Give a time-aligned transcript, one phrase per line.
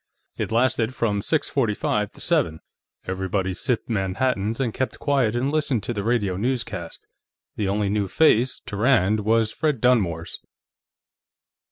[0.35, 2.59] It lasted from six forty five to seven;
[3.05, 7.05] everybody sipped Manhattans and kept quiet and listened to the radio newscast.
[7.55, 10.39] The only new face, to Rand, was Fred Dunmore's.